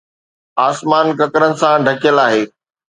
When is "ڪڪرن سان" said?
1.19-1.77